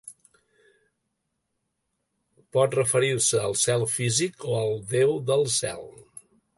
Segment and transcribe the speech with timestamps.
[2.59, 5.91] Pot referir-se al cel físic o al Déu del cel.